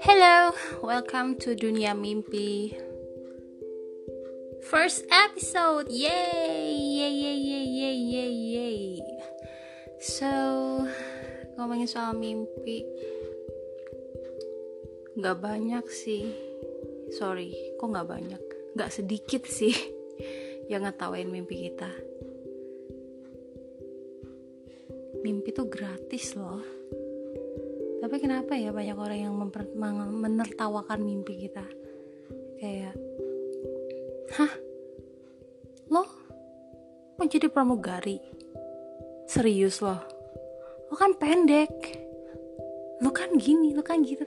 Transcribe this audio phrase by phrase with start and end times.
[0.00, 2.72] Hello, welcome to Dunia Mimpi.
[4.72, 9.04] First episode, yay, yay, yay, yay, yay, yay.
[10.00, 10.88] So,
[11.60, 12.88] ngomongin soal mimpi,
[15.12, 16.32] nggak banyak sih.
[17.12, 18.42] Sorry, kok nggak banyak?
[18.72, 19.76] Nggak sedikit sih
[20.72, 22.16] yang ngetawain mimpi kita.
[25.24, 26.62] Mimpi tuh gratis loh.
[27.98, 29.34] Tapi kenapa ya banyak orang yang
[30.22, 31.66] menertawakan mimpi kita?
[32.58, 32.94] Kayak
[34.38, 34.52] hah?
[35.90, 36.04] Lo?
[37.18, 38.22] Mau jadi pramugari?
[39.26, 40.18] Serius loh
[40.88, 41.72] lo kan pendek.
[43.04, 44.24] Lo kan gini lo kan gitu.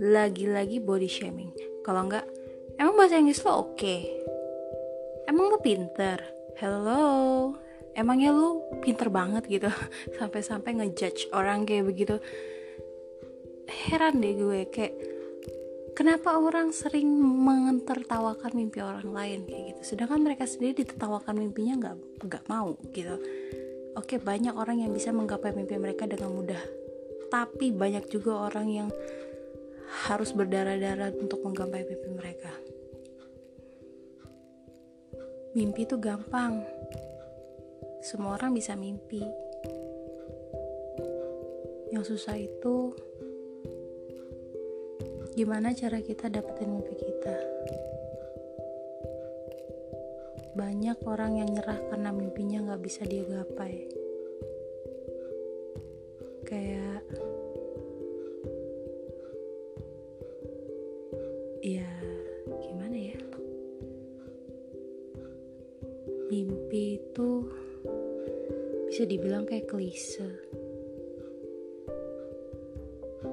[0.00, 1.52] Lagi-lagi body shaming.
[1.84, 2.26] Kalau enggak
[2.80, 3.76] emang bahasa Inggris lo oke?
[3.76, 4.02] Okay?
[5.28, 6.18] emang lo pinter?
[6.58, 7.56] Hello
[7.94, 9.70] emangnya lo pinter banget gitu.
[10.18, 12.16] Sampai-sampai ngejudge orang kayak begitu.
[13.64, 14.94] Heran deh gue kayak
[15.96, 19.94] kenapa orang sering mentertawakan mimpi orang lain kayak gitu?
[19.94, 21.96] Sedangkan mereka sendiri ditertawakan mimpinya nggak
[22.28, 23.16] nggak mau gitu.
[23.94, 26.60] Oke banyak orang yang bisa menggapai mimpi mereka dengan mudah.
[27.30, 28.88] Tapi banyak juga orang yang
[30.10, 32.52] harus berdarah-darah untuk menggapai mimpi mereka.
[35.54, 36.66] Mimpi itu gampang
[38.04, 39.24] semua orang bisa mimpi
[41.88, 42.92] yang susah itu
[45.34, 47.34] Gimana cara kita dapetin mimpi kita?
[50.54, 53.90] Banyak orang yang nyerah karena mimpinya gak bisa dia gapai.
[56.46, 57.02] Kayak
[61.66, 61.90] ya
[62.62, 63.18] gimana ya?
[66.30, 67.50] Mimpi itu
[68.94, 70.22] bisa dibilang kayak klise.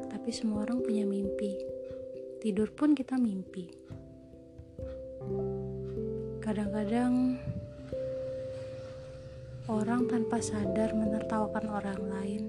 [0.10, 1.54] Tapi semua orang punya mimpi
[2.42, 3.70] tidur pun kita mimpi.
[6.42, 7.38] Kadang-kadang
[9.70, 12.44] orang tanpa sadar menertawakan orang lain,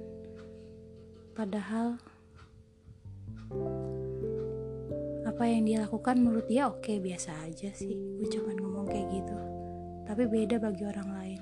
[1.37, 2.01] padahal
[5.29, 7.93] apa yang dia lakukan menurut dia oke okay, biasa aja sih.
[7.93, 9.37] Gue cuma ngomong kayak gitu,
[10.09, 11.42] tapi beda bagi orang lain.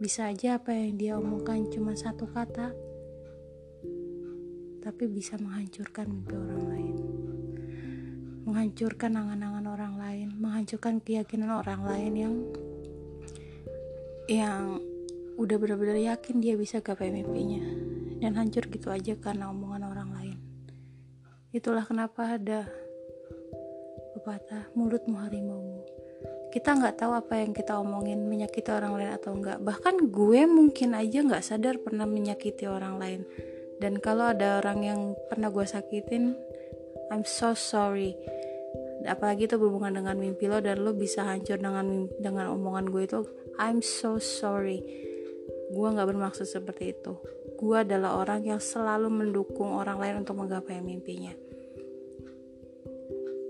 [0.00, 2.72] Bisa aja apa yang dia omongkan cuma satu kata,
[4.80, 6.96] tapi bisa menghancurkan mimpi orang lain.
[8.48, 12.34] Menghancurkan angan-angan orang lain menghancurkan keyakinan orang lain yang
[14.24, 14.80] yang
[15.36, 17.60] udah benar-benar yakin dia bisa gapai mimpinya.
[18.24, 20.38] Dan hancur gitu aja karena omongan orang lain.
[21.52, 22.64] Itulah kenapa ada
[24.16, 25.69] pepatah mulutmu harimaumu
[26.50, 30.98] kita nggak tahu apa yang kita omongin menyakiti orang lain atau enggak bahkan gue mungkin
[30.98, 33.22] aja nggak sadar pernah menyakiti orang lain.
[33.80, 35.00] Dan kalau ada orang yang
[35.30, 36.34] pernah gue sakitin
[37.08, 38.18] I'm so sorry.
[39.06, 43.20] Apalagi itu berhubungan dengan mimpi lo dan lo bisa hancur dengan dengan omongan gue itu
[43.56, 44.82] I'm so sorry.
[45.70, 47.14] Gue nggak bermaksud seperti itu.
[47.56, 51.32] Gue adalah orang yang selalu mendukung orang lain untuk menggapai mimpinya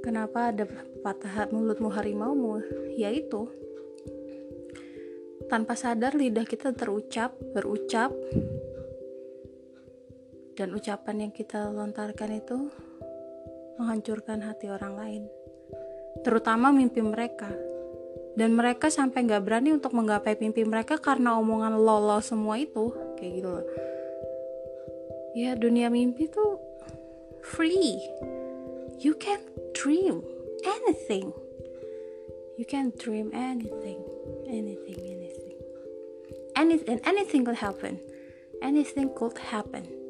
[0.00, 0.64] kenapa ada
[1.04, 2.60] patah mulutmu harimaumu
[2.96, 3.48] yaitu
[5.48, 8.14] tanpa sadar lidah kita terucap berucap
[10.60, 12.68] dan ucapan yang kita lontarkan itu
[13.80, 15.22] menghancurkan hati orang lain,
[16.20, 17.48] terutama mimpi mereka.
[18.36, 23.32] Dan mereka sampai nggak berani untuk menggapai mimpi mereka karena omongan lolo semua itu, kayak
[23.40, 23.66] gitu loh.
[25.32, 26.60] Ya dunia mimpi tuh
[27.40, 27.96] free.
[29.00, 29.40] You can
[29.72, 30.22] dream
[30.64, 31.32] anything.
[32.60, 34.04] You can dream anything,
[34.46, 35.56] anything, anything.
[36.56, 37.98] Anything, anything could happen.
[38.60, 40.00] Anything could happen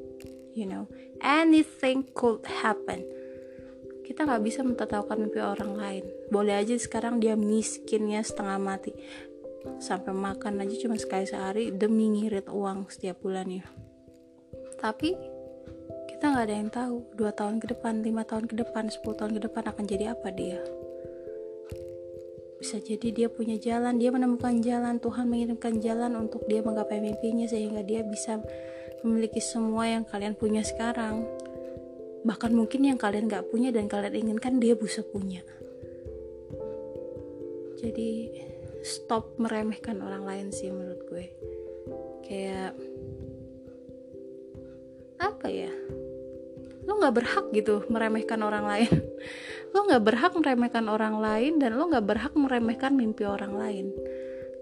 [0.55, 0.85] you know
[1.23, 3.07] anything could happen
[4.07, 8.93] kita nggak bisa mentertawakan mimpi orang lain boleh aja sekarang dia miskinnya setengah mati
[9.79, 13.63] sampai makan aja cuma sekali sehari demi ngirit uang setiap bulannya
[14.83, 15.15] tapi
[16.21, 19.41] kita nggak ada yang tahu dua tahun ke depan lima tahun ke depan 10 tahun
[19.41, 20.61] ke depan akan jadi apa dia.
[22.61, 27.49] Bisa jadi dia punya jalan dia menemukan jalan Tuhan mengirimkan jalan untuk dia menggapai mimpinya
[27.49, 28.37] sehingga dia bisa
[29.01, 31.25] memiliki semua yang kalian punya sekarang.
[32.29, 35.41] Bahkan mungkin yang kalian gak punya dan kalian inginkan dia bisa punya.
[37.81, 38.29] Jadi
[38.85, 41.33] stop meremehkan orang lain sih menurut gue.
[42.29, 42.77] Kayak
[45.21, 45.73] apa ya
[46.91, 48.91] lo nggak berhak gitu meremehkan orang lain.
[49.71, 53.95] Lo nggak berhak meremehkan orang lain dan lo nggak berhak meremehkan mimpi orang lain.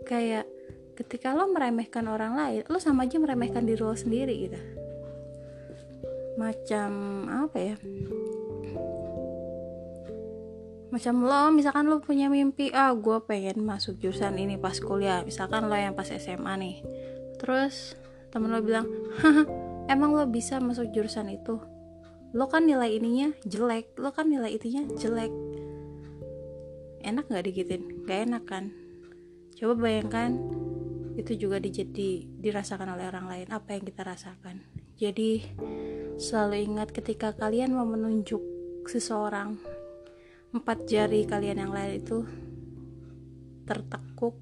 [0.04, 0.44] Kayak
[0.92, 4.60] ketika lo meremehkan orang lain lo sama aja meremehkan diri lo sendiri gitu.
[6.36, 6.90] Macam
[7.32, 7.76] apa ya?
[10.92, 15.24] Macam lo misalkan lo punya mimpi ah gue pengen masuk jurusan ini pas kuliah.
[15.24, 16.76] Misalkan lo yang pas SMA nih.
[17.40, 17.96] Terus
[18.28, 18.84] temen lo bilang
[19.24, 19.48] haha
[19.88, 21.77] emang lo bisa masuk jurusan itu
[22.36, 25.32] lo kan nilai ininya jelek lo kan nilai itunya jelek.
[27.00, 28.64] Enak nggak digitin nggak enak kan?
[29.56, 30.38] Coba bayangkan
[31.18, 34.62] itu juga dijadi dirasakan oleh orang lain apa yang kita rasakan.
[34.98, 35.42] Jadi
[36.18, 38.42] selalu ingat ketika kalian mau menunjuk
[38.86, 39.58] seseorang
[40.54, 42.24] empat jari kalian yang lain itu
[43.66, 44.38] tertekuk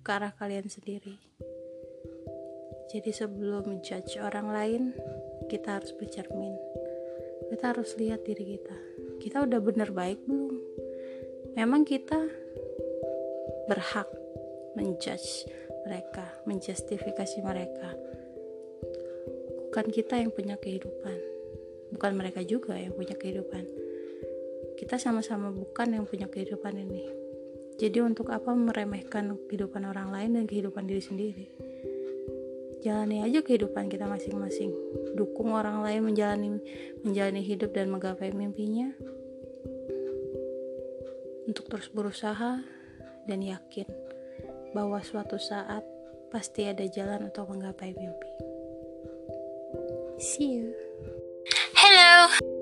[0.00, 1.18] ke arah kalian sendiri.
[2.90, 4.82] Jadi sebelum menjudge orang lain
[5.46, 6.54] kita harus bercermin
[7.50, 8.76] kita harus lihat diri kita.
[9.18, 10.54] Kita udah bener baik belum?
[11.58, 12.30] Memang kita
[13.66, 14.06] berhak
[14.78, 15.50] menjudge
[15.82, 17.90] mereka menjustifikasi mereka.
[19.66, 21.18] Bukan kita yang punya kehidupan.
[21.90, 23.66] Bukan mereka juga yang punya kehidupan.
[24.78, 27.10] Kita sama-sama bukan yang punya kehidupan ini.
[27.82, 31.69] Jadi untuk apa meremehkan kehidupan orang lain dan kehidupan diri sendiri
[32.80, 34.72] jalani aja kehidupan kita masing-masing.
[35.14, 36.58] Dukung orang lain menjalani
[37.04, 38.92] menjalani hidup dan menggapai mimpinya.
[41.44, 42.62] Untuk terus berusaha
[43.26, 43.88] dan yakin
[44.72, 45.82] bahwa suatu saat
[46.30, 48.30] pasti ada jalan untuk menggapai mimpi.
[50.20, 50.76] See you.
[51.74, 52.59] Hello